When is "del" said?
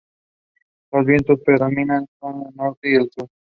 2.43-2.55